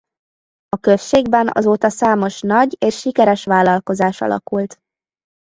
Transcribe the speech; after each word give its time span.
A 0.69 0.77
községben 0.77 1.49
azóta 1.51 1.89
számos 1.89 2.41
nagy 2.41 2.75
és 2.79 2.99
sikeres 2.99 3.43
vállalkozás 3.45 4.21
alakult. 4.21 4.79